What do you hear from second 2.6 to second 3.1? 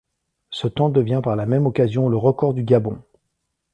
Gabon.